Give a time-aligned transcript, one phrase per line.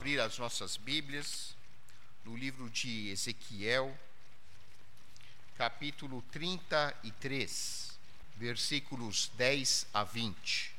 [0.00, 1.54] abrir as nossas Bíblias
[2.24, 3.94] no livro de Ezequiel,
[5.58, 7.98] capítulo 33,
[8.34, 10.74] versículos 10 a 20.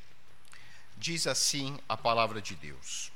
[0.97, 3.11] Diz assim a palavra de Deus: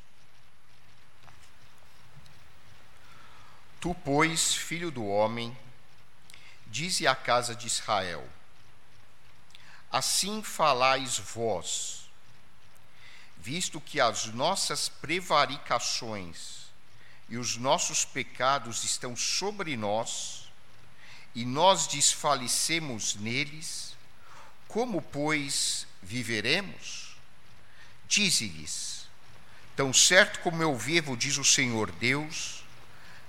[3.81, 5.57] Tu, pois, filho do homem,
[6.67, 8.29] dize à casa de Israel:
[9.91, 11.94] Assim falais vós,
[13.45, 16.65] visto que as nossas prevaricações
[17.29, 20.49] e os nossos pecados estão sobre nós,
[21.35, 23.95] e nós desfalecemos neles,
[24.67, 27.15] como, pois, viveremos?
[28.07, 29.07] Dize-lhes:
[29.75, 32.63] Tão certo como eu vivo, diz o Senhor Deus,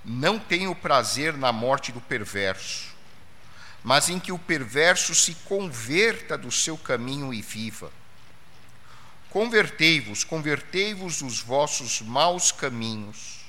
[0.02, 2.94] não tenho prazer na morte do perverso,
[3.84, 7.92] mas em que o perverso se converta do seu caminho e viva.
[9.30, 13.44] Convertei-vos, convertei-vos dos vossos maus caminhos.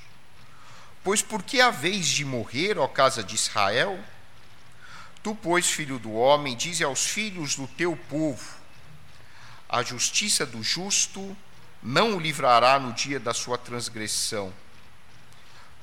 [1.04, 3.98] Pois por que haveis de morrer, ó casa de Israel?
[5.24, 8.57] Tu, pois, filho do homem, dize aos filhos do teu povo:
[9.70, 11.35] a justiça do justo
[11.82, 14.54] não o livrará no dia da sua transgressão.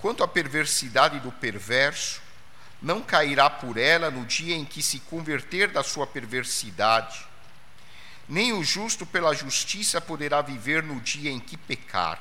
[0.00, 2.20] Quanto à perversidade do perverso,
[2.82, 7.26] não cairá por ela no dia em que se converter da sua perversidade
[8.28, 12.20] nem o justo pela justiça poderá viver no dia em que pecar.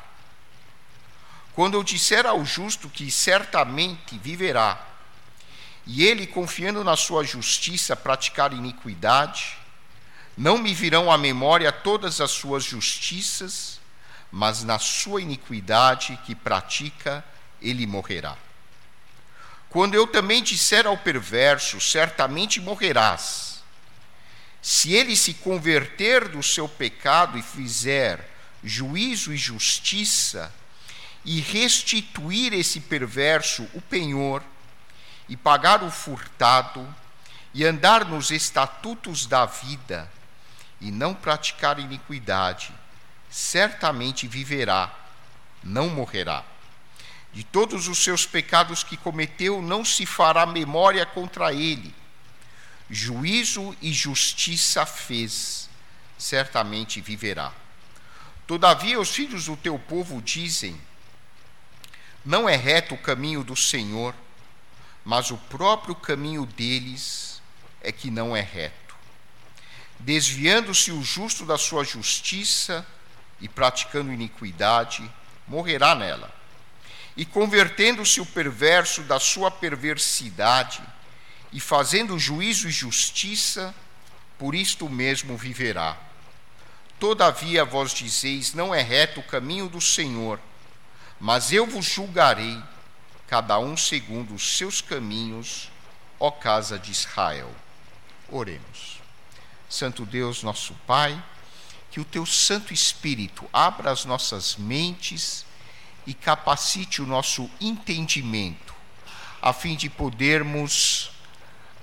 [1.54, 4.88] Quando eu disser ao justo que certamente viverá,
[5.86, 9.58] e ele, confiando na sua justiça, praticar iniquidade,
[10.38, 13.80] não me virão à memória todas as suas justiças,
[14.32, 17.24] mas na sua iniquidade que pratica,
[17.62, 18.36] ele morrerá.
[19.70, 23.53] Quando eu também disser ao perverso, certamente morrerás,
[24.64, 28.30] se ele se converter do seu pecado e fizer
[28.64, 30.50] juízo e justiça,
[31.26, 34.42] e restituir esse perverso o penhor,
[35.28, 36.88] e pagar o furtado,
[37.54, 40.10] e andar nos estatutos da vida,
[40.80, 42.72] e não praticar iniquidade,
[43.30, 44.90] certamente viverá,
[45.62, 46.42] não morrerá.
[47.34, 51.94] De todos os seus pecados que cometeu, não se fará memória contra ele
[52.94, 55.68] juízo e justiça fez,
[56.18, 57.52] certamente viverá.
[58.46, 60.80] Todavia, os filhos do teu povo dizem:
[62.24, 64.14] Não é reto o caminho do Senhor,
[65.04, 67.42] mas o próprio caminho deles
[67.82, 68.96] é que não é reto.
[70.00, 72.86] Desviando-se o justo da sua justiça
[73.40, 75.10] e praticando iniquidade,
[75.48, 76.34] morrerá nela.
[77.16, 80.82] E convertendo-se o perverso da sua perversidade,
[81.54, 83.74] e fazendo juízo e justiça,
[84.40, 85.96] por isto mesmo viverá.
[87.00, 90.40] Todavia vós dizeis: não é reto o caminho do Senhor,
[91.20, 92.62] mas eu vos julgarei,
[93.28, 95.72] cada um segundo os seus caminhos,
[96.20, 97.54] ó casa de Israel.
[98.28, 99.00] Oremos.
[99.70, 101.24] Santo Deus, nosso Pai,
[101.92, 105.46] que o teu Santo Espírito abra as nossas mentes
[106.06, 108.74] e capacite o nosso entendimento,
[109.42, 111.13] a fim de podermos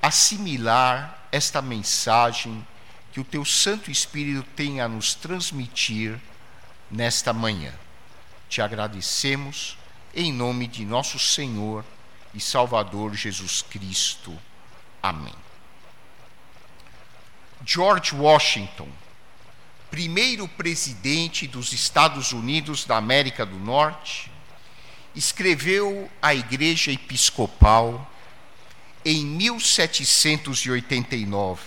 [0.02, 2.66] assimilar esta mensagem
[3.12, 6.18] que o teu Santo Espírito tem a nos transmitir
[6.90, 7.72] nesta manhã.
[8.48, 9.76] Te agradecemos
[10.14, 11.84] em nome de nosso Senhor
[12.34, 14.36] e Salvador Jesus Cristo.
[15.02, 15.34] Amém.
[17.64, 18.88] George Washington,
[19.90, 24.30] primeiro presidente dos Estados Unidos da América do Norte,
[25.14, 28.08] escreveu à Igreja Episcopal
[29.04, 31.60] em 1789.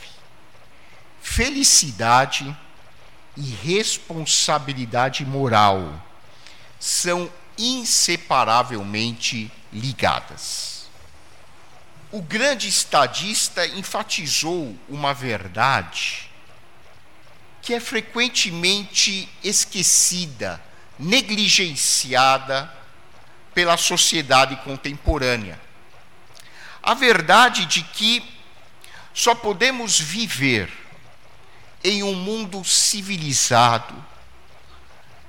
[1.22, 2.58] Felicidade
[3.36, 6.02] e responsabilidade moral
[6.80, 10.88] são inseparavelmente ligadas.
[12.12, 16.30] O grande estadista enfatizou uma verdade
[17.62, 20.62] que é frequentemente esquecida,
[21.00, 22.72] negligenciada
[23.54, 25.63] pela sociedade contemporânea
[26.84, 28.22] a verdade de que
[29.14, 30.70] só podemos viver
[31.82, 33.96] em um mundo civilizado,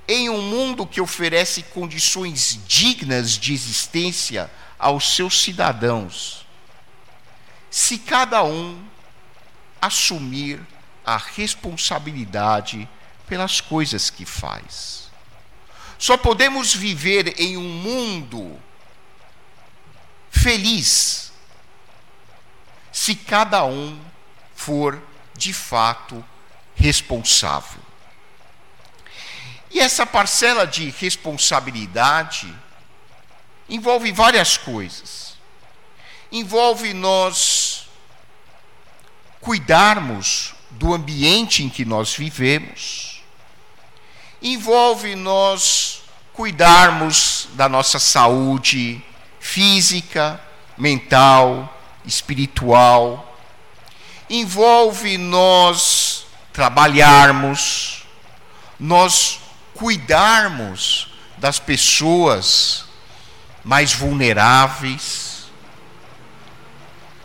[0.05, 6.45] em um mundo que oferece condições dignas de existência aos seus cidadãos,
[7.71, 8.83] se cada um
[9.81, 10.59] assumir
[11.05, 12.87] a responsabilidade
[13.27, 15.09] pelas coisas que faz.
[15.97, 18.59] Só podemos viver em um mundo
[20.29, 21.25] feliz
[22.95, 23.99] se cada um
[24.55, 25.03] for
[25.37, 26.23] de fato
[26.77, 27.81] responsável.
[29.69, 32.47] E essa parcela de responsabilidade
[33.67, 35.35] envolve várias coisas.
[36.31, 37.89] Envolve nós
[39.41, 43.21] cuidarmos do ambiente em que nós vivemos.
[44.41, 49.03] Envolve nós cuidarmos da nossa saúde
[49.37, 50.41] física,
[50.77, 51.74] mental,
[52.07, 53.37] espiritual.
[54.29, 58.05] Envolve nós trabalharmos,
[58.79, 59.39] nós
[59.73, 62.85] cuidarmos das pessoas
[63.63, 65.45] mais vulneráveis.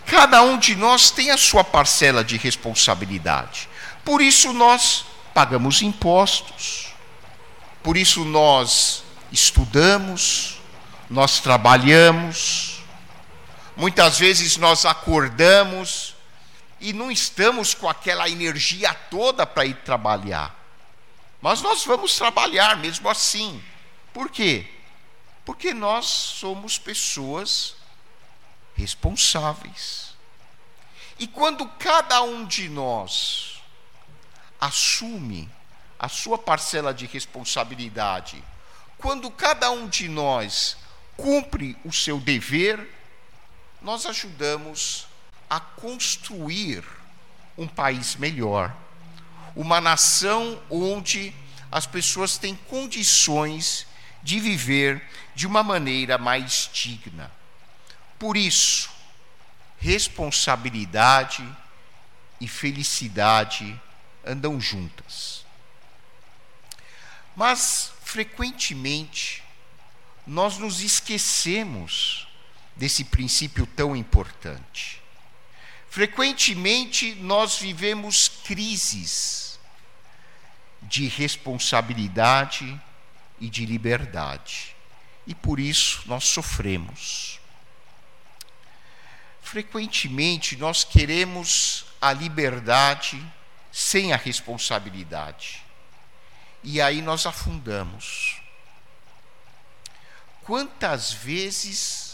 [0.06, 3.68] Cada um de nós tem a sua parcela de responsabilidade.
[4.04, 6.88] Por isso nós pagamos impostos.
[7.82, 10.58] Por isso nós estudamos,
[11.08, 12.69] nós trabalhamos.
[13.80, 16.14] Muitas vezes nós acordamos
[16.78, 20.54] e não estamos com aquela energia toda para ir trabalhar.
[21.40, 23.64] Mas nós vamos trabalhar mesmo assim.
[24.12, 24.68] Por quê?
[25.46, 27.74] Porque nós somos pessoas
[28.74, 30.14] responsáveis.
[31.18, 33.62] E quando cada um de nós
[34.60, 35.48] assume
[35.98, 38.44] a sua parcela de responsabilidade,
[38.98, 40.76] quando cada um de nós
[41.16, 42.99] cumpre o seu dever,
[43.82, 45.06] nós ajudamos
[45.48, 46.84] a construir
[47.56, 48.74] um país melhor
[49.54, 51.34] uma nação onde
[51.70, 53.86] as pessoas têm condições
[54.22, 55.02] de viver
[55.34, 57.30] de uma maneira mais digna.
[58.18, 58.90] Por isso,
[59.78, 61.46] responsabilidade
[62.40, 63.78] e felicidade
[64.24, 65.44] andam juntas.
[67.34, 69.42] Mas, frequentemente,
[70.26, 72.28] nós nos esquecemos
[72.76, 75.00] desse princípio tão importante.
[75.88, 79.58] Frequentemente nós vivemos crises
[80.82, 82.80] de responsabilidade
[83.40, 84.74] e de liberdade.
[85.26, 87.40] E por isso nós sofremos.
[89.40, 93.20] Frequentemente nós queremos a liberdade
[93.72, 95.64] sem a responsabilidade.
[96.62, 98.40] E aí nós afundamos.
[100.42, 102.09] Quantas vezes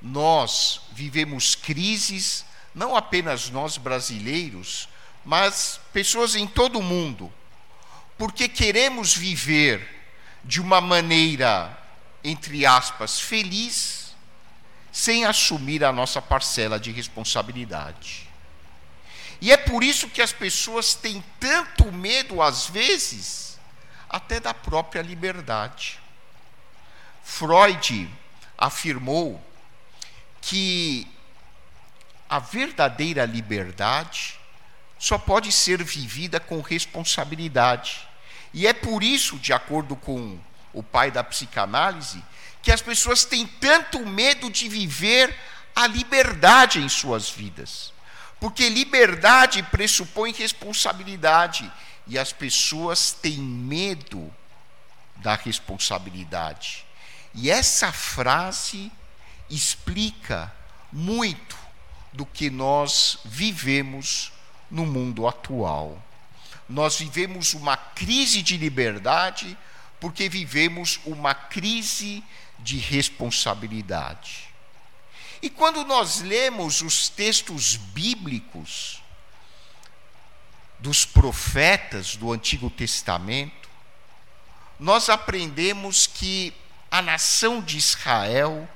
[0.00, 2.44] nós vivemos crises
[2.76, 4.86] não apenas nós brasileiros,
[5.24, 7.32] mas pessoas em todo o mundo,
[8.18, 10.04] porque queremos viver
[10.44, 11.76] de uma maneira,
[12.22, 14.14] entre aspas, feliz,
[14.92, 18.28] sem assumir a nossa parcela de responsabilidade.
[19.40, 23.58] E é por isso que as pessoas têm tanto medo, às vezes,
[24.06, 25.98] até da própria liberdade.
[27.24, 28.08] Freud
[28.56, 29.42] afirmou
[30.46, 31.08] que
[32.28, 34.38] a verdadeira liberdade
[34.96, 38.06] só pode ser vivida com responsabilidade.
[38.54, 40.38] E é por isso, de acordo com
[40.72, 42.22] o pai da psicanálise,
[42.62, 45.36] que as pessoas têm tanto medo de viver
[45.74, 47.92] a liberdade em suas vidas.
[48.38, 51.70] Porque liberdade pressupõe responsabilidade.
[52.06, 54.32] E as pessoas têm medo
[55.16, 56.86] da responsabilidade.
[57.34, 58.92] E essa frase
[59.48, 60.52] explica
[60.92, 61.56] muito
[62.12, 64.32] do que nós vivemos
[64.70, 66.02] no mundo atual.
[66.68, 69.56] Nós vivemos uma crise de liberdade
[70.00, 72.22] porque vivemos uma crise
[72.58, 74.46] de responsabilidade.
[75.42, 79.02] E quando nós lemos os textos bíblicos
[80.78, 83.68] dos profetas do Antigo Testamento,
[84.78, 86.52] nós aprendemos que
[86.90, 88.68] a nação de Israel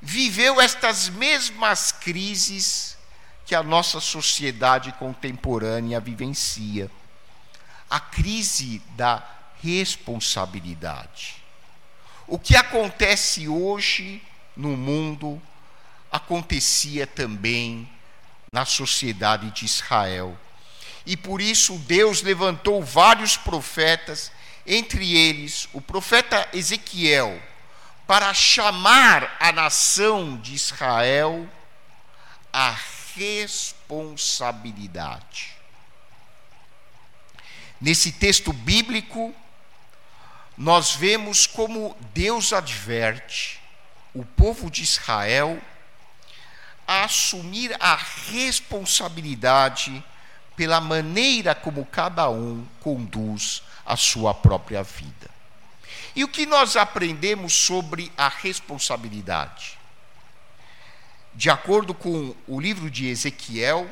[0.00, 2.96] viveu estas mesmas crises
[3.44, 6.90] que a nossa sociedade contemporânea vivencia.
[7.88, 9.26] A crise da
[9.62, 11.36] responsabilidade.
[12.26, 14.22] O que acontece hoje
[14.54, 15.40] no mundo
[16.12, 17.88] acontecia também
[18.52, 20.38] na sociedade de Israel.
[21.06, 24.30] E por isso Deus levantou vários profetas,
[24.66, 27.40] entre eles o profeta Ezequiel,
[28.08, 31.46] para chamar a nação de Israel
[32.50, 32.74] à
[33.14, 35.54] responsabilidade.
[37.78, 39.34] Nesse texto bíblico,
[40.56, 43.60] nós vemos como Deus adverte
[44.14, 45.60] o povo de Israel
[46.86, 50.02] a assumir a responsabilidade
[50.56, 55.37] pela maneira como cada um conduz a sua própria vida.
[56.18, 59.78] E o que nós aprendemos sobre a responsabilidade?
[61.32, 63.88] De acordo com o livro de Ezequiel,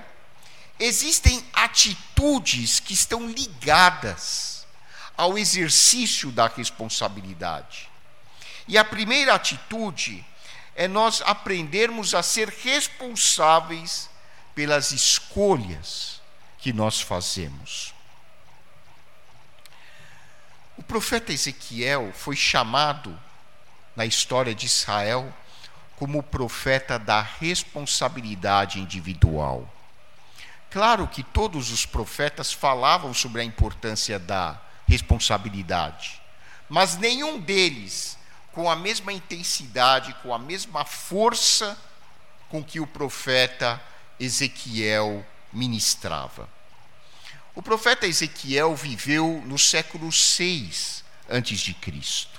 [0.77, 4.67] existem atitudes que estão ligadas
[5.17, 7.89] ao exercício da responsabilidade.
[8.67, 10.27] E a primeira atitude
[10.75, 14.11] é nós aprendermos a ser responsáveis
[14.53, 16.21] pelas escolhas
[16.59, 17.95] que nós fazemos.
[20.77, 23.19] O profeta Ezequiel foi chamado
[23.95, 25.33] na história de Israel
[25.97, 29.73] como o profeta da responsabilidade individual.
[30.71, 36.21] Claro que todos os profetas falavam sobre a importância da responsabilidade,
[36.69, 38.19] mas nenhum deles
[38.53, 41.77] com a mesma intensidade, com a mesma força
[42.49, 43.81] com que o profeta
[44.21, 46.56] Ezequiel ministrava.
[47.57, 52.39] O profeta Ezequiel viveu no século 6 antes de Cristo.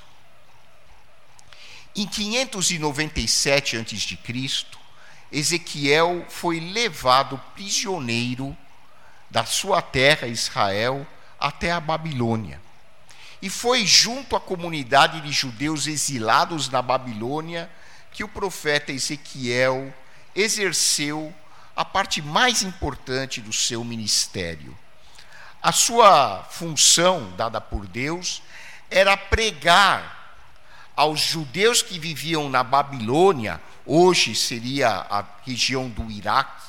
[1.96, 4.78] Em 597 antes de Cristo,
[5.32, 8.56] Ezequiel foi levado prisioneiro
[9.28, 11.06] da sua terra, Israel,
[11.40, 12.62] até a Babilônia.
[13.42, 17.68] E foi junto à comunidade de judeus exilados na Babilônia
[18.12, 19.92] que o profeta Ezequiel
[20.36, 21.34] exerceu
[21.76, 24.78] a parte mais importante do seu ministério.
[25.62, 28.42] A sua função, dada por Deus,
[28.90, 30.16] era pregar
[30.96, 36.68] aos judeus que viviam na Babilônia hoje seria a região do Iraque.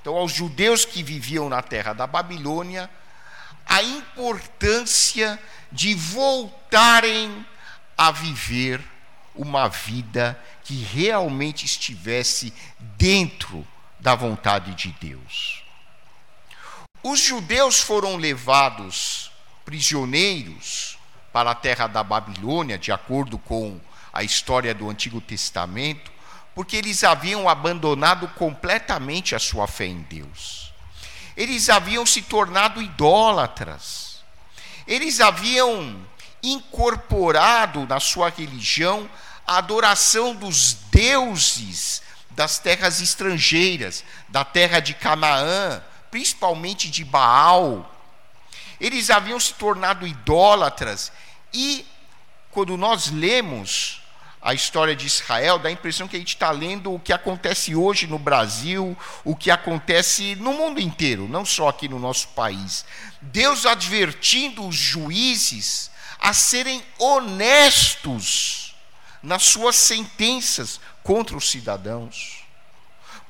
[0.00, 2.88] Então, aos judeus que viviam na terra da Babilônia,
[3.66, 5.38] a importância
[5.70, 7.46] de voltarem
[7.96, 8.82] a viver
[9.34, 12.52] uma vida que realmente estivesse
[12.96, 13.66] dentro
[14.00, 15.59] da vontade de Deus.
[17.02, 19.30] Os judeus foram levados
[19.64, 20.98] prisioneiros
[21.32, 23.80] para a terra da Babilônia, de acordo com
[24.12, 26.10] a história do Antigo Testamento,
[26.54, 30.74] porque eles haviam abandonado completamente a sua fé em Deus.
[31.36, 34.22] Eles haviam se tornado idólatras.
[34.86, 36.06] Eles haviam
[36.42, 39.08] incorporado na sua religião
[39.46, 42.02] a adoração dos deuses
[42.32, 47.90] das terras estrangeiras, da terra de Canaã, principalmente de Baal.
[48.80, 51.12] Eles haviam se tornado idólatras
[51.52, 51.86] e,
[52.50, 54.00] quando nós lemos
[54.42, 57.74] a história de Israel, dá a impressão que a gente está lendo o que acontece
[57.74, 62.84] hoje no Brasil, o que acontece no mundo inteiro, não só aqui no nosso país.
[63.20, 68.74] Deus advertindo os juízes a serem honestos
[69.22, 72.39] nas suas sentenças contra os cidadãos.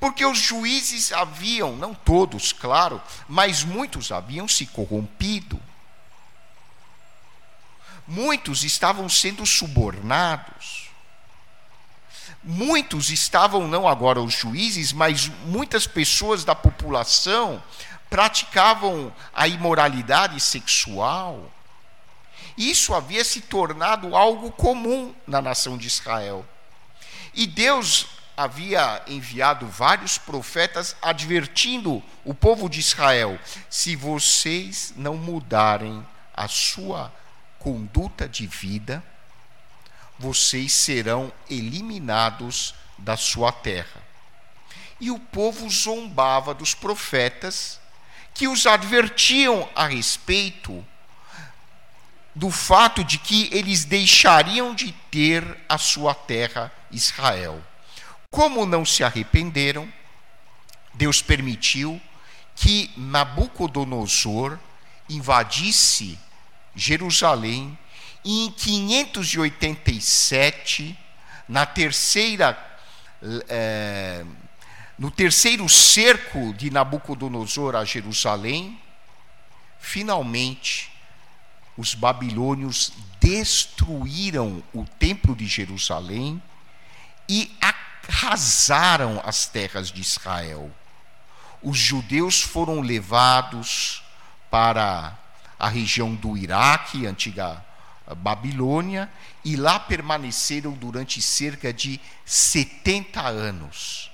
[0.00, 5.60] Porque os juízes haviam, não todos, claro, mas muitos haviam se corrompido.
[8.08, 10.90] Muitos estavam sendo subornados
[12.42, 17.62] muitos estavam, não agora os juízes, mas muitas pessoas da população
[18.08, 21.50] praticavam a imoralidade sexual.
[22.56, 26.44] Isso havia se tornado algo comum na nação de Israel.
[27.32, 28.06] E Deus
[28.40, 37.12] havia enviado vários profetas advertindo o povo de Israel: se vocês não mudarem a sua
[37.58, 39.04] conduta de vida,
[40.18, 44.00] vocês serão eliminados da sua terra.
[44.98, 47.78] E o povo zombava dos profetas
[48.32, 50.82] que os advertiam a respeito
[52.34, 57.62] do fato de que eles deixariam de ter a sua terra Israel.
[58.32, 59.92] Como não se arrependeram,
[60.94, 62.00] Deus permitiu
[62.54, 64.56] que Nabucodonosor
[65.08, 66.16] invadisse
[66.72, 67.76] Jerusalém
[68.24, 70.96] e em 587,
[71.48, 72.56] na terceira,
[73.48, 74.24] é,
[74.96, 78.80] no terceiro cerco de Nabucodonosor a Jerusalém,
[79.80, 80.92] finalmente
[81.76, 86.40] os babilônios destruíram o templo de Jerusalém
[87.28, 87.50] e
[88.08, 90.70] arrasaram as terras de Israel.
[91.62, 94.02] Os judeus foram levados
[94.50, 95.16] para
[95.58, 97.64] a região do Iraque, antiga
[98.16, 99.10] Babilônia,
[99.44, 104.10] e lá permaneceram durante cerca de 70 anos.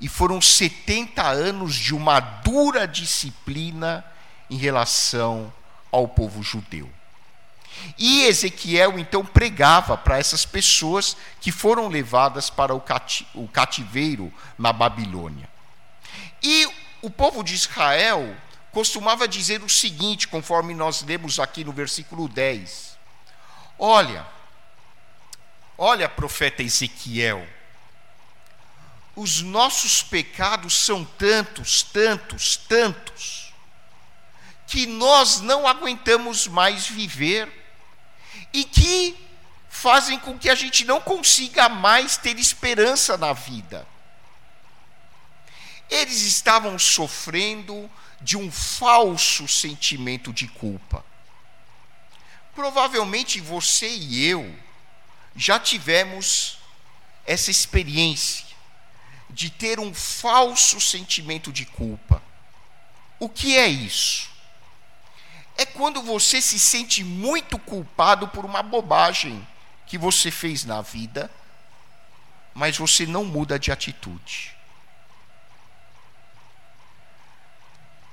[0.00, 4.04] E foram 70 anos de uma dura disciplina
[4.48, 5.52] em relação
[5.92, 6.90] ao povo judeu.
[7.98, 15.48] E Ezequiel então pregava para essas pessoas que foram levadas para o cativeiro na Babilônia.
[16.42, 16.66] E
[17.02, 18.36] o povo de Israel
[18.72, 22.96] costumava dizer o seguinte, conforme nós lemos aqui no versículo 10:
[23.78, 24.26] Olha,
[25.76, 27.46] olha, profeta Ezequiel,
[29.14, 33.52] os nossos pecados são tantos, tantos, tantos,
[34.66, 37.59] que nós não aguentamos mais viver
[38.52, 39.16] e que
[39.68, 43.86] fazem com que a gente não consiga mais ter esperança na vida.
[45.88, 47.90] Eles estavam sofrendo
[48.20, 51.04] de um falso sentimento de culpa.
[52.54, 54.54] Provavelmente você e eu
[55.34, 56.58] já tivemos
[57.26, 58.46] essa experiência
[59.30, 62.22] de ter um falso sentimento de culpa.
[63.18, 64.29] O que é isso?
[65.60, 69.46] É quando você se sente muito culpado por uma bobagem
[69.86, 71.30] que você fez na vida,
[72.54, 74.56] mas você não muda de atitude.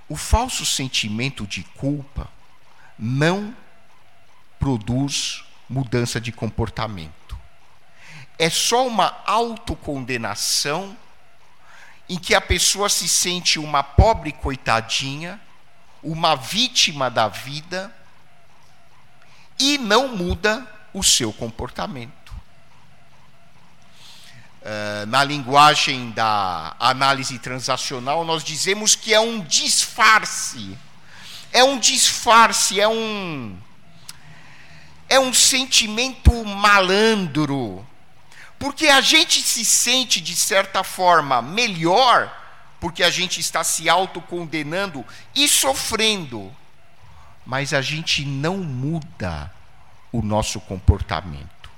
[0.10, 2.30] O falso sentimento de culpa
[3.00, 3.56] não
[4.60, 7.40] produz mudança de comportamento.
[8.38, 10.98] É só uma autocondenação
[12.10, 15.40] em que a pessoa se sente uma pobre coitadinha,
[16.12, 17.94] uma vítima da vida
[19.60, 22.32] e não muda o seu comportamento.
[24.62, 30.78] Uh, na linguagem da análise transacional, nós dizemos que é um disfarce.
[31.52, 33.58] É um disfarce, é um
[35.10, 37.86] é um sentimento malandro.
[38.60, 42.30] Porque a gente se sente, de certa forma, melhor,
[42.80, 45.06] porque a gente está se autocondenando
[45.36, 46.56] e sofrendo.
[47.46, 49.52] Mas a gente não muda
[50.12, 51.70] o nosso comportamento.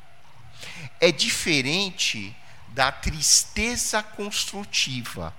[0.99, 2.35] É diferente
[2.69, 5.33] da tristeza construtiva,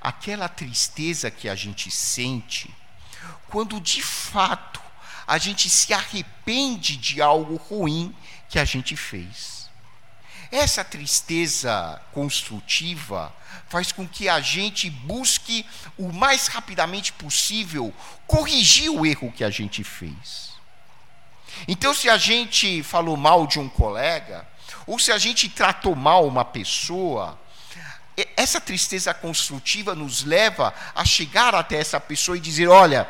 [0.00, 2.72] aquela tristeza que a gente sente
[3.52, 4.80] quando de fato
[5.26, 8.16] a gente se arrepende de algo ruim
[8.48, 9.61] que a gente fez.
[10.52, 13.34] Essa tristeza construtiva
[13.70, 15.64] faz com que a gente busque
[15.96, 17.92] o mais rapidamente possível
[18.26, 20.52] corrigir o erro que a gente fez.
[21.66, 24.46] Então, se a gente falou mal de um colega,
[24.86, 27.40] ou se a gente tratou mal uma pessoa,
[28.36, 33.08] essa tristeza construtiva nos leva a chegar até essa pessoa e dizer: olha,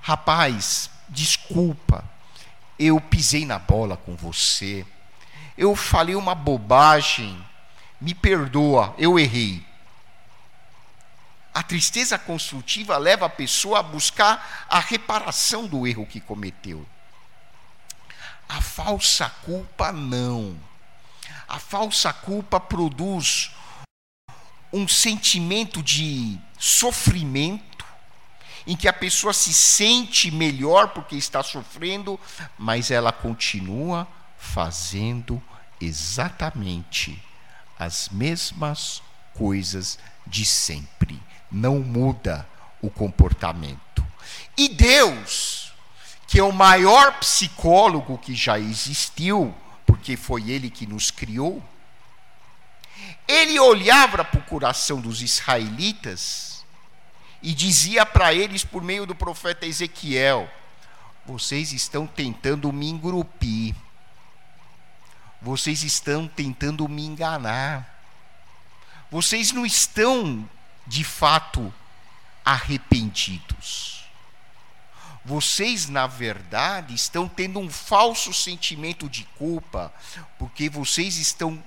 [0.00, 2.04] rapaz, desculpa,
[2.76, 4.84] eu pisei na bola com você,
[5.56, 7.44] eu falei uma bobagem,
[8.00, 9.64] me perdoa, eu errei.
[11.52, 16.84] A tristeza construtiva leva a pessoa a buscar a reparação do erro que cometeu.
[18.48, 20.58] A falsa culpa não.
[21.48, 23.52] A falsa culpa produz
[24.72, 27.84] um sentimento de sofrimento,
[28.66, 32.18] em que a pessoa se sente melhor porque está sofrendo,
[32.58, 34.08] mas ela continua
[34.44, 35.42] fazendo
[35.80, 37.20] exatamente
[37.78, 39.02] as mesmas
[39.34, 41.20] coisas de sempre.
[41.50, 42.46] Não muda
[42.80, 44.04] o comportamento.
[44.56, 45.72] E Deus,
[46.28, 49.54] que é o maior psicólogo que já existiu,
[49.86, 51.62] porque foi ele que nos criou,
[53.26, 56.64] ele olhava para o coração dos israelitas
[57.42, 60.48] e dizia para eles, por meio do profeta Ezequiel:
[61.26, 63.74] Vocês estão tentando me engrupir,
[65.44, 67.88] vocês estão tentando me enganar,
[69.10, 70.48] vocês não estão
[70.86, 71.72] de fato
[72.44, 73.94] arrependidos
[75.24, 79.92] vocês, na verdade, estão tendo um falso sentimento de culpa,
[80.38, 81.62] porque vocês estão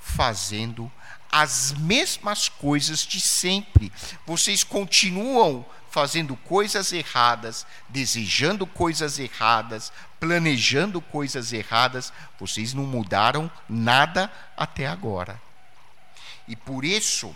[0.00, 0.90] fazendo
[1.30, 3.92] as mesmas coisas de sempre.
[4.26, 5.64] Vocês continuam
[5.96, 12.12] fazendo coisas erradas, desejando coisas erradas, planejando coisas erradas.
[12.38, 15.40] Vocês não mudaram nada até agora.
[16.46, 17.34] E por isso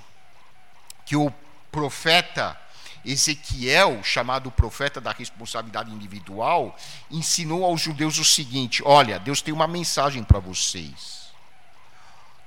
[1.06, 1.32] que o
[1.72, 2.54] profeta
[3.02, 6.76] Ezequiel, chamado profeta da responsabilidade individual,
[7.10, 11.30] ensinou aos judeus o seguinte: olha, Deus tem uma mensagem para vocês.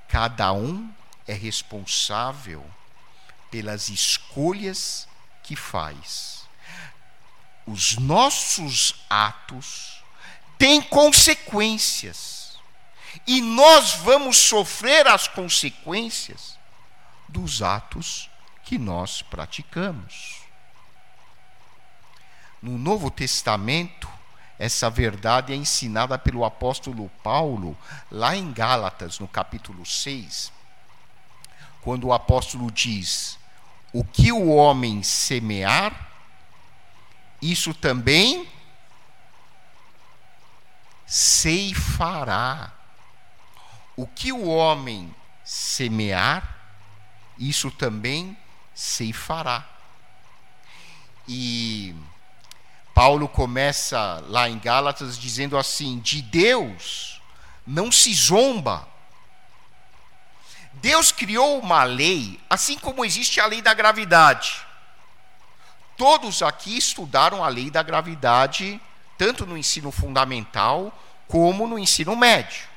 [0.06, 0.88] Cada um
[1.26, 2.64] é responsável
[3.50, 5.08] pelas escolhas
[5.44, 6.48] que faz.
[7.66, 10.02] Os nossos atos
[10.58, 12.58] têm consequências.
[13.26, 16.58] E nós vamos sofrer as consequências
[17.28, 18.28] dos atos
[18.64, 20.40] que nós praticamos.
[22.60, 24.08] No Novo Testamento,
[24.58, 27.76] essa verdade é ensinada pelo apóstolo Paulo,
[28.10, 30.52] lá em Gálatas, no capítulo 6,
[31.82, 33.38] quando o apóstolo diz:
[33.94, 36.10] O que o homem semear,
[37.40, 38.44] isso também
[41.06, 42.72] ceifará.
[43.96, 46.58] O que o homem semear,
[47.38, 48.36] isso também
[48.74, 49.64] ceifará.
[51.28, 51.94] E
[52.92, 57.22] Paulo começa lá em Gálatas dizendo assim: de Deus
[57.64, 58.88] não se zomba.
[60.84, 64.60] Deus criou uma lei, assim como existe a lei da gravidade.
[65.96, 68.78] Todos aqui estudaram a lei da gravidade,
[69.16, 70.92] tanto no ensino fundamental
[71.26, 72.68] como no ensino médio.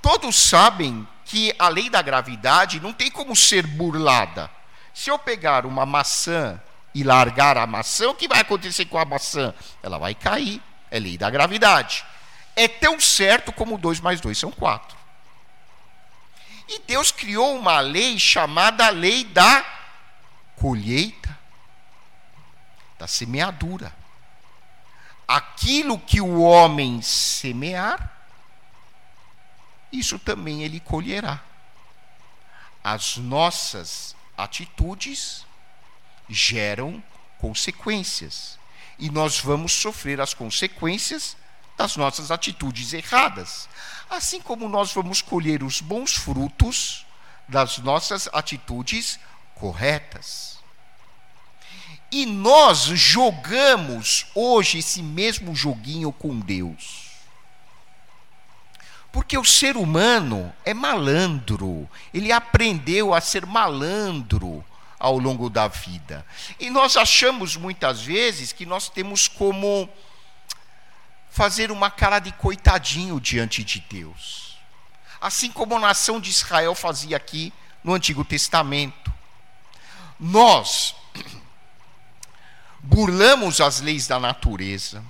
[0.00, 4.48] Todos sabem que a lei da gravidade não tem como ser burlada.
[4.94, 6.62] Se eu pegar uma maçã
[6.94, 9.52] e largar a maçã, o que vai acontecer com a maçã?
[9.82, 10.62] Ela vai cair.
[10.92, 12.04] É lei da gravidade.
[12.54, 15.03] É tão certo como 2 mais 2 são 4.
[16.68, 19.64] E Deus criou uma lei chamada lei da
[20.56, 21.38] colheita,
[22.98, 23.94] da semeadura.
[25.26, 28.12] Aquilo que o homem semear,
[29.92, 31.40] isso também ele colherá.
[32.82, 35.46] As nossas atitudes
[36.28, 37.02] geram
[37.38, 38.58] consequências.
[38.98, 41.36] E nós vamos sofrer as consequências
[41.76, 43.68] das nossas atitudes erradas.
[44.08, 47.06] Assim como nós vamos colher os bons frutos
[47.48, 49.18] das nossas atitudes
[49.54, 50.58] corretas.
[52.10, 57.04] E nós jogamos hoje esse mesmo joguinho com Deus.
[59.10, 64.64] Porque o ser humano é malandro, ele aprendeu a ser malandro
[64.98, 66.26] ao longo da vida.
[66.58, 69.88] E nós achamos muitas vezes que nós temos como
[71.34, 74.56] fazer uma cara de coitadinho diante de Deus.
[75.20, 79.12] Assim como a nação de Israel fazia aqui no Antigo Testamento.
[80.18, 80.94] Nós
[82.80, 85.04] burlamos as leis da natureza.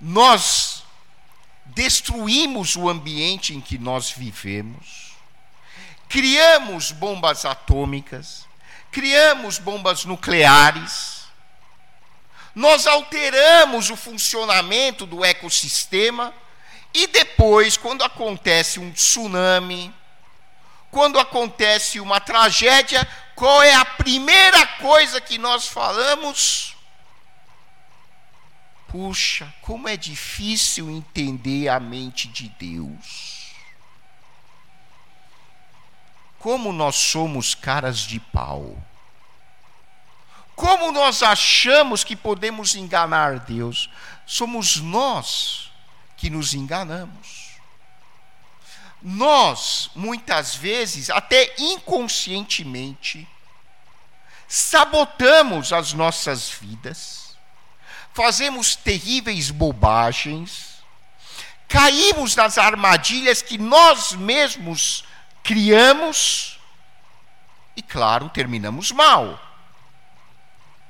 [0.00, 0.84] Nós
[1.66, 5.12] destruímos o ambiente em que nós vivemos
[6.12, 8.46] criamos bombas atômicas,
[8.90, 11.21] criamos bombas nucleares,
[12.54, 16.34] nós alteramos o funcionamento do ecossistema
[16.92, 19.94] e depois, quando acontece um tsunami,
[20.90, 26.76] quando acontece uma tragédia, qual é a primeira coisa que nós falamos?
[28.88, 33.32] Puxa, como é difícil entender a mente de Deus
[36.42, 38.76] como nós somos caras de pau.
[40.62, 43.90] Como nós achamos que podemos enganar Deus?
[44.24, 45.72] Somos nós
[46.16, 47.56] que nos enganamos.
[49.02, 53.26] Nós, muitas vezes, até inconscientemente,
[54.46, 57.36] sabotamos as nossas vidas,
[58.14, 60.76] fazemos terríveis bobagens,
[61.66, 65.04] caímos nas armadilhas que nós mesmos
[65.42, 66.60] criamos
[67.74, 69.51] e, claro, terminamos mal.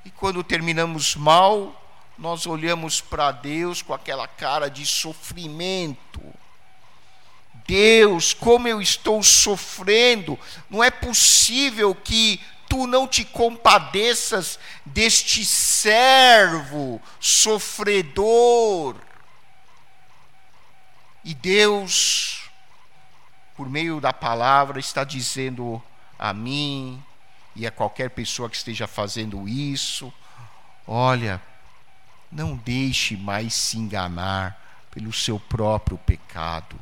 [0.04, 1.80] E quando terminamos mal,
[2.18, 6.20] nós olhamos para Deus com aquela cara de sofrimento.
[7.66, 10.38] Deus, como eu estou sofrendo,
[10.68, 18.96] não é possível que tu não te compadeças deste servo sofredor.
[21.24, 22.42] E Deus
[23.62, 25.82] por meio da palavra, está dizendo
[26.18, 27.02] a mim
[27.54, 30.12] e a qualquer pessoa que esteja fazendo isso:
[30.86, 31.40] olha,
[32.30, 34.60] não deixe mais se enganar
[34.90, 36.78] pelo seu próprio pecado.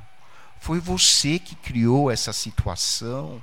[0.60, 3.42] Foi você que criou essa situação.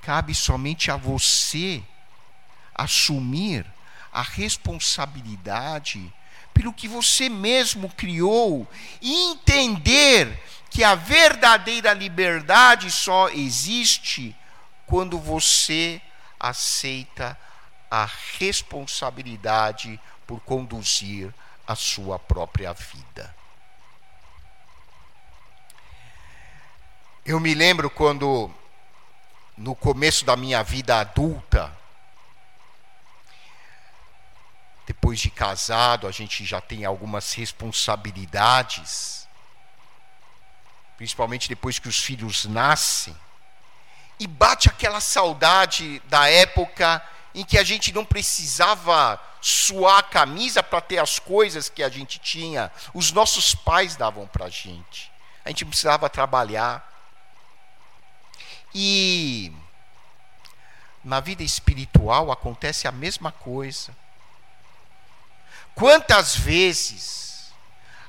[0.00, 1.82] Cabe somente a você
[2.74, 3.66] assumir
[4.12, 6.12] a responsabilidade
[6.54, 8.66] pelo que você mesmo criou
[9.02, 14.34] e entender que a verdadeira liberdade só existe
[14.86, 16.00] quando você
[16.38, 17.38] aceita
[17.90, 21.34] a responsabilidade por conduzir
[21.66, 23.34] a sua própria vida.
[27.24, 28.50] Eu me lembro quando,
[29.56, 31.76] no começo da minha vida adulta,
[34.86, 39.26] depois de casado, a gente já tem algumas responsabilidades
[40.96, 43.16] principalmente depois que os filhos nascem,
[44.18, 47.02] e bate aquela saudade da época
[47.34, 51.88] em que a gente não precisava suar a camisa para ter as coisas que a
[51.88, 55.12] gente tinha, os nossos pais davam para a gente,
[55.44, 56.92] a gente precisava trabalhar.
[58.74, 59.52] E
[61.04, 63.94] na vida espiritual acontece a mesma coisa.
[65.74, 67.52] Quantas vezes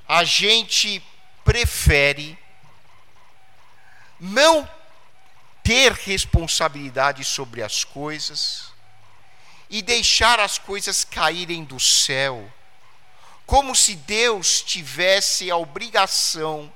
[0.07, 1.03] a gente
[1.43, 2.39] prefere
[4.19, 4.67] não
[5.67, 8.71] ter responsabilidade sobre as coisas
[9.69, 12.49] e deixar as coisas caírem do céu,
[13.45, 16.73] como se Deus tivesse a obrigação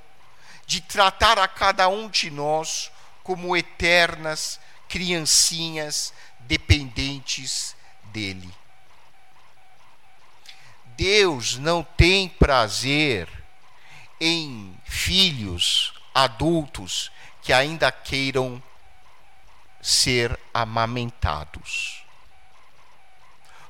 [0.66, 7.74] de tratar a cada um de nós como eternas criancinhas dependentes
[8.12, 8.54] dele.
[10.98, 13.26] Deus não tem prazer
[14.20, 18.62] em filhos adultos que ainda queiram
[19.82, 22.04] ser amamentados.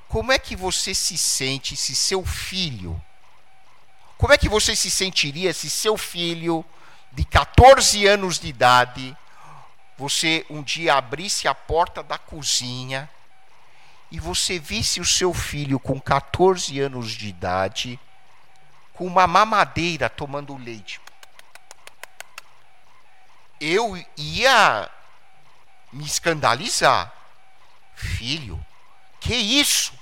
[0.09, 3.03] Como é que você se sente se seu filho,
[4.19, 6.63] como é que você se sentiria se seu filho
[7.11, 9.17] de 14 anos de idade,
[9.97, 13.09] você um dia abrisse a porta da cozinha
[14.11, 17.99] e você visse o seu filho com 14 anos de idade
[18.93, 21.01] com uma mamadeira tomando leite.
[23.59, 24.91] Eu ia
[25.93, 27.13] me escandalizar.
[27.95, 28.65] Filho,
[29.21, 29.93] que isso?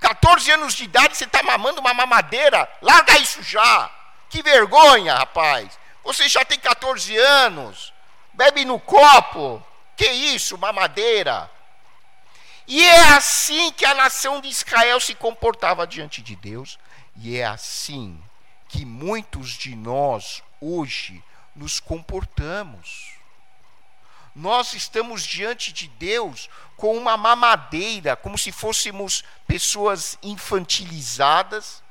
[0.00, 2.68] 14 anos de idade você está mamando uma mamadeira?
[2.82, 3.90] Larga isso já!
[4.28, 5.78] Que vergonha, rapaz!
[6.02, 7.92] Você já tem 14 anos,
[8.32, 9.64] bebe no copo.
[9.96, 11.50] Que isso, mamadeira?
[12.66, 16.78] E é assim que a nação de Israel se comportava diante de Deus,
[17.16, 18.20] e é assim
[18.68, 21.22] que muitos de nós hoje
[21.54, 23.13] nos comportamos.
[24.34, 31.82] Nós estamos diante de Deus com uma mamadeira, como se fôssemos pessoas infantilizadas,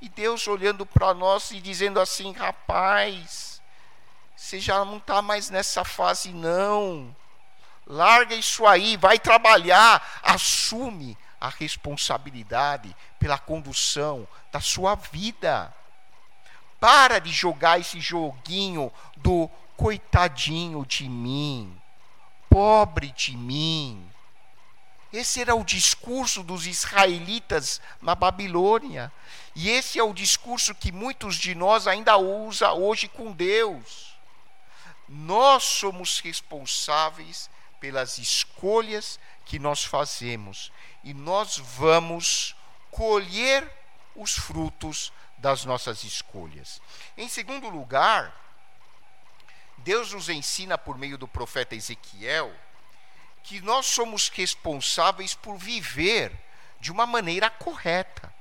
[0.00, 3.60] e Deus olhando para nós e dizendo assim: rapaz,
[4.36, 7.14] você já não está mais nessa fase, não.
[7.84, 15.74] Larga isso aí, vai trabalhar, assume a responsabilidade pela condução da sua vida.
[16.78, 21.77] Para de jogar esse joguinho do coitadinho de mim,
[22.58, 24.04] pobre de mim.
[25.12, 29.12] Esse era o discurso dos israelitas na Babilônia.
[29.54, 34.12] E esse é o discurso que muitos de nós ainda usa hoje com Deus.
[35.08, 40.72] Nós somos responsáveis pelas escolhas que nós fazemos
[41.04, 42.56] e nós vamos
[42.90, 43.72] colher
[44.16, 46.82] os frutos das nossas escolhas.
[47.16, 48.34] Em segundo lugar,
[49.78, 52.54] Deus nos ensina por meio do profeta Ezequiel
[53.42, 56.32] que nós somos responsáveis por viver
[56.80, 58.32] de uma maneira correta.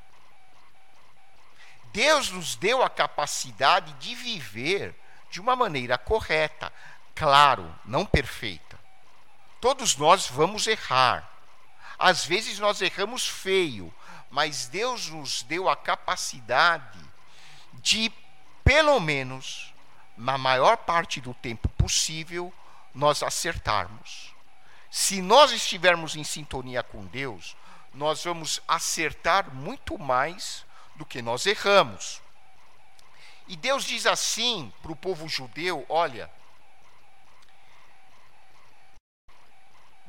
[1.94, 4.94] Deus nos deu a capacidade de viver
[5.30, 6.72] de uma maneira correta,
[7.16, 8.78] claro, não perfeita.
[9.60, 11.30] Todos nós vamos errar.
[11.98, 13.94] Às vezes nós erramos feio,
[14.30, 17.00] mas Deus nos deu a capacidade
[17.76, 18.12] de,
[18.64, 19.74] pelo menos,
[20.18, 22.52] na maior parte do tempo possível,
[22.94, 24.34] nós acertarmos.
[24.90, 27.56] Se nós estivermos em sintonia com Deus,
[27.94, 32.22] nós vamos acertar muito mais do que nós erramos.
[33.48, 36.30] E Deus diz assim para o povo judeu: olha,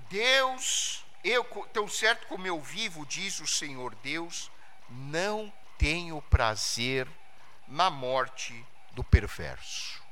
[0.09, 4.51] Deus eu, tão certo como eu vivo, diz o Senhor Deus,
[4.89, 7.09] não tenho prazer
[7.67, 8.65] na morte
[8.99, 10.03] do perverso.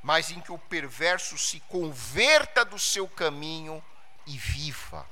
[0.00, 3.84] Mas em que o perverso se converta do seu caminho
[4.24, 5.04] e viva.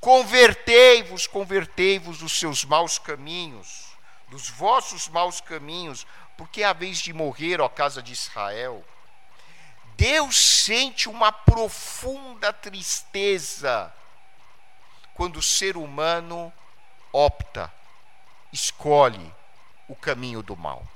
[0.00, 6.04] Convertei-vos, convertei-vos dos seus maus caminhos, dos vossos maus caminhos,
[6.36, 8.84] porque é a vez de morrer, ó casa de Israel.
[9.96, 13.94] Deus sente uma profunda tristeza
[15.14, 16.52] quando o ser humano
[17.12, 17.72] opta,
[18.52, 19.32] escolhe
[19.92, 20.86] o caminho do mal.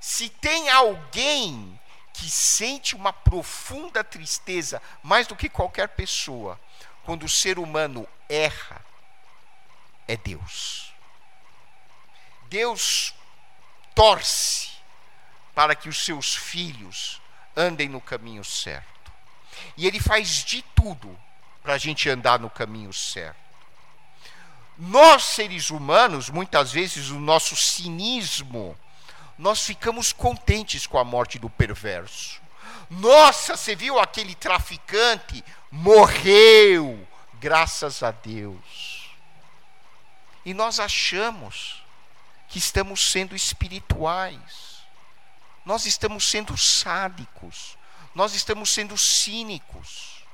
[0.00, 1.80] Se tem alguém
[2.12, 6.60] que sente uma profunda tristeza, mais do que qualquer pessoa,
[7.04, 8.84] quando o ser humano erra,
[10.08, 10.92] é Deus.
[12.48, 13.14] Deus
[13.94, 14.70] torce
[15.54, 17.20] para que os seus filhos
[17.56, 19.12] andem no caminho certo.
[19.76, 21.18] E Ele faz de tudo
[21.62, 23.45] para a gente andar no caminho certo.
[24.78, 28.78] Nós, seres humanos, muitas vezes o nosso cinismo,
[29.38, 32.40] nós ficamos contentes com a morte do perverso.
[32.90, 35.44] Nossa, você viu aquele traficante?
[35.70, 39.10] Morreu, graças a Deus.
[40.44, 41.82] E nós achamos
[42.48, 44.76] que estamos sendo espirituais
[45.66, 47.76] nós estamos sendo sádicos,
[48.14, 50.24] nós estamos sendo cínicos.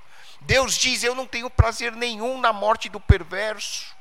[0.42, 3.96] Deus diz: Eu não tenho prazer nenhum na morte do perverso.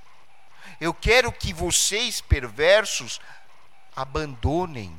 [0.82, 3.22] Eu quero que vocês, perversos,
[3.96, 4.92] abandonem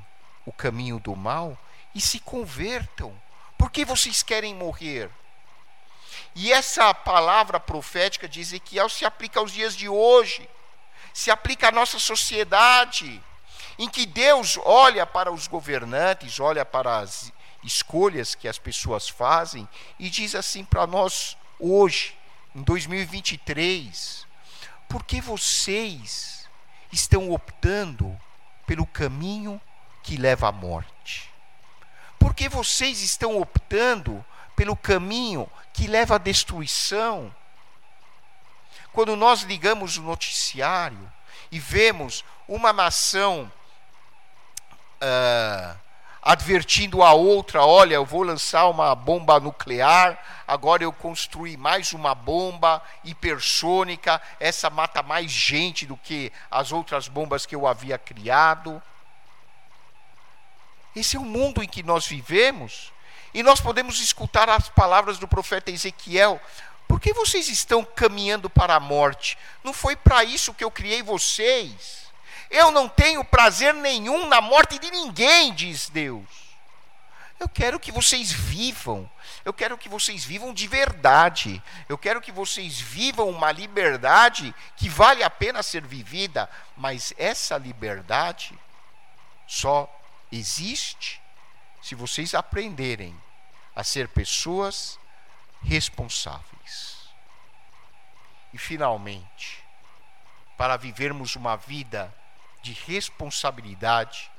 [0.46, 1.58] o caminho do mal
[1.92, 3.12] e se convertam.
[3.58, 5.10] Por que vocês querem morrer?
[6.36, 10.48] E essa palavra profética de Ezequiel se aplica aos dias de hoje,
[11.12, 13.20] se aplica à nossa sociedade,
[13.76, 17.32] em que Deus olha para os governantes, olha para as
[17.64, 19.68] escolhas que as pessoas fazem
[19.98, 22.16] e diz assim para nós hoje,
[22.54, 24.30] em 2023,
[24.92, 26.46] por que vocês
[26.92, 28.14] estão optando
[28.66, 29.58] pelo caminho
[30.02, 31.32] que leva à morte?
[32.18, 34.22] Por que vocês estão optando
[34.54, 37.34] pelo caminho que leva à destruição?
[38.92, 41.10] Quando nós ligamos o noticiário
[41.50, 43.50] e vemos uma nação
[45.00, 45.78] uh,
[46.22, 52.14] advertindo a outra: olha, eu vou lançar uma bomba nuclear, agora eu construí mais uma
[52.14, 58.80] bomba hipersônica, essa mata mais gente do que as outras bombas que eu havia criado.
[60.94, 62.92] Esse é o mundo em que nós vivemos.
[63.34, 66.38] E nós podemos escutar as palavras do profeta Ezequiel.
[66.86, 69.38] Por que vocês estão caminhando para a morte?
[69.64, 72.01] Não foi para isso que eu criei vocês.
[72.52, 76.28] Eu não tenho prazer nenhum na morte de ninguém, diz Deus.
[77.40, 79.10] Eu quero que vocês vivam.
[79.42, 81.62] Eu quero que vocês vivam de verdade.
[81.88, 86.48] Eu quero que vocês vivam uma liberdade que vale a pena ser vivida.
[86.76, 88.56] Mas essa liberdade
[89.46, 89.90] só
[90.30, 91.22] existe
[91.80, 93.18] se vocês aprenderem
[93.74, 94.98] a ser pessoas
[95.62, 97.08] responsáveis.
[98.52, 99.64] E, finalmente,
[100.58, 102.14] para vivermos uma vida
[102.62, 104.30] de responsabilidade,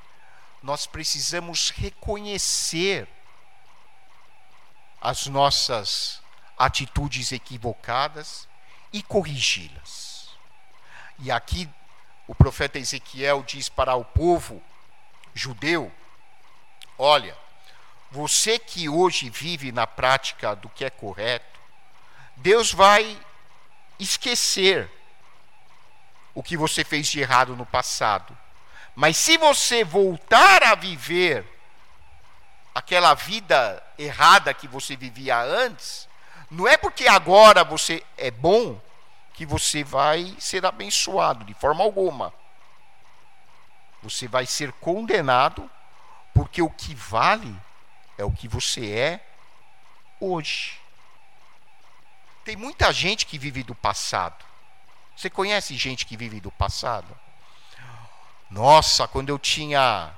[0.61, 3.07] nós precisamos reconhecer
[5.01, 6.21] as nossas
[6.57, 8.47] atitudes equivocadas
[8.93, 10.29] e corrigi-las.
[11.19, 11.69] E aqui
[12.25, 14.63] o profeta Ezequiel diz para o povo
[15.33, 15.91] judeu:
[16.97, 17.37] Olha,
[18.09, 21.59] você que hoje vive na prática do que é correto,
[22.37, 23.19] Deus vai
[23.99, 24.89] esquecer
[26.33, 28.37] o que você fez de errado no passado.
[28.95, 31.45] Mas se você voltar a viver
[32.73, 36.07] aquela vida errada que você vivia antes,
[36.49, 38.79] não é porque agora você é bom
[39.33, 42.33] que você vai ser abençoado, de forma alguma.
[44.01, 45.69] Você vai ser condenado,
[46.33, 47.55] porque o que vale
[48.17, 49.27] é o que você é
[50.19, 50.79] hoje.
[52.43, 54.43] Tem muita gente que vive do passado.
[55.15, 57.17] Você conhece gente que vive do passado?
[58.49, 60.11] Nossa, quando eu tinha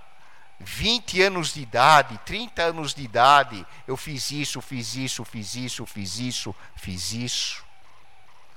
[0.59, 5.85] 20 anos de idade, 30 anos de idade, eu fiz isso, fiz isso, fiz isso,
[5.85, 7.63] fiz isso, fiz isso.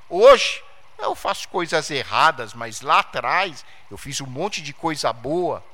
[0.09, 0.62] Hoje,
[0.98, 5.64] eu faço coisas erradas, mas lá atrás eu fiz um monte de coisa boa.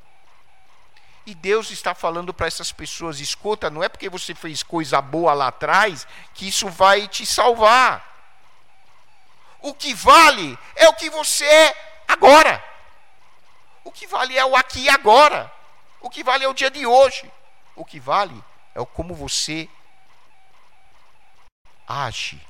[1.27, 5.33] E Deus está falando para essas pessoas: escuta, não é porque você fez coisa boa
[5.33, 8.14] lá atrás que isso vai te salvar.
[9.65, 12.63] O que vale é o que você é agora.
[13.83, 15.51] O que vale é o aqui e agora.
[16.03, 17.33] O que vale é o dia de hoje.
[17.75, 19.67] O que vale é o como você
[21.89, 22.47] age,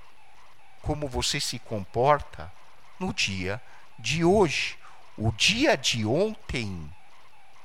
[0.83, 2.53] como você se comporta
[2.99, 3.63] no dia
[3.97, 4.77] de hoje.
[5.17, 6.93] O dia de ontem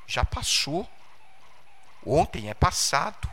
[0.06, 0.88] já passou.
[2.06, 3.28] Ontem é passado.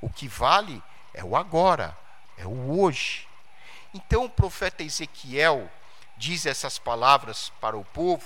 [0.00, 1.94] O que vale é o agora,
[2.38, 3.27] é o hoje.
[3.94, 5.70] Então o profeta Ezequiel
[6.16, 8.24] diz essas palavras para o povo,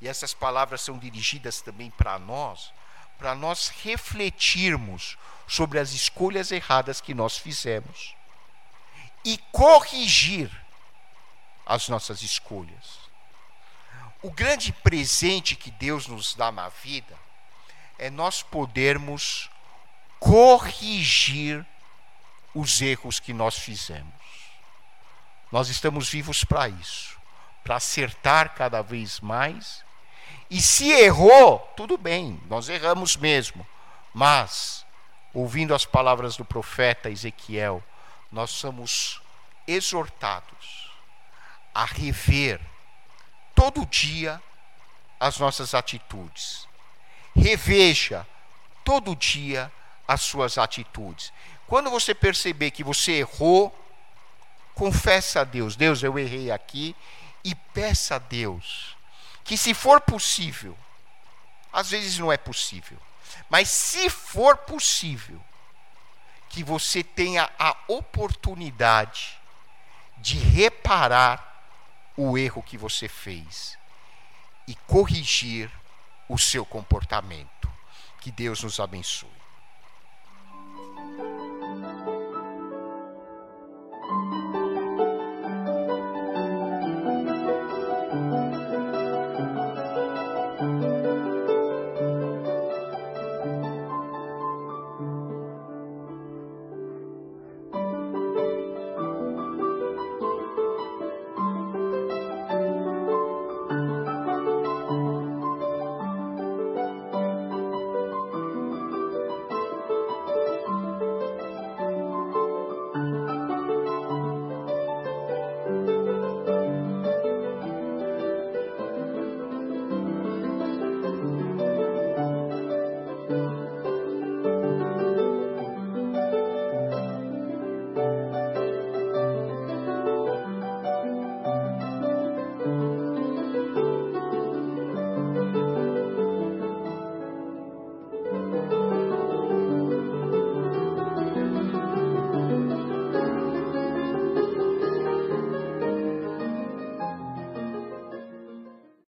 [0.00, 2.72] e essas palavras são dirigidas também para nós,
[3.18, 8.14] para nós refletirmos sobre as escolhas erradas que nós fizemos
[9.24, 10.50] e corrigir
[11.66, 12.98] as nossas escolhas.
[14.22, 17.16] O grande presente que Deus nos dá na vida
[17.98, 19.50] é nós podermos
[20.18, 21.64] corrigir
[22.54, 24.27] os erros que nós fizemos.
[25.50, 27.16] Nós estamos vivos para isso,
[27.64, 29.84] para acertar cada vez mais.
[30.50, 33.66] E se errou, tudo bem, nós erramos mesmo.
[34.12, 34.84] Mas,
[35.32, 37.82] ouvindo as palavras do profeta Ezequiel,
[38.30, 39.20] nós somos
[39.66, 40.90] exortados
[41.74, 42.60] a rever
[43.54, 44.42] todo dia
[45.20, 46.66] as nossas atitudes.
[47.34, 48.26] Reveja
[48.84, 49.70] todo dia
[50.06, 51.32] as suas atitudes.
[51.66, 53.76] Quando você perceber que você errou,
[54.78, 56.94] confessa a Deus: Deus, eu errei aqui,
[57.44, 58.96] e peça a Deus
[59.42, 60.78] que, se for possível,
[61.72, 62.98] às vezes não é possível,
[63.50, 65.42] mas se for possível,
[66.48, 69.38] que você tenha a oportunidade
[70.18, 71.44] de reparar
[72.16, 73.78] o erro que você fez
[74.66, 75.70] e corrigir
[76.28, 77.70] o seu comportamento.
[78.20, 79.37] Que Deus nos abençoe.